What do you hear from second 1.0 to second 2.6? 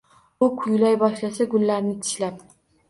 boshlasa, gullarni tishlab